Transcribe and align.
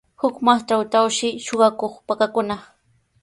Huk 0.21 0.35
matraytrawshi 0.47 1.29
suqakuq 1.45 1.95
pakakunaq. 2.07 2.61